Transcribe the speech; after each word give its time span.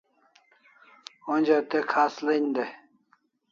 Onja 1.33 1.57
te 1.69 1.79
khas 1.91 2.15
len 2.25 2.45
dai 2.55 2.71